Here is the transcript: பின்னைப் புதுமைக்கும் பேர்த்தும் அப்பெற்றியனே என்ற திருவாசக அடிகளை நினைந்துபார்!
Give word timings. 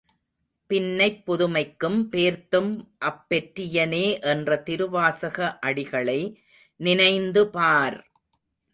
பின்னைப் 0.69 1.19
புதுமைக்கும் 1.27 1.99
பேர்த்தும் 2.11 2.71
அப்பெற்றியனே 3.01 4.03
என்ற 4.31 4.57
திருவாசக 4.63 5.37
அடிகளை 5.61 6.19
நினைந்துபார்! 6.79 7.99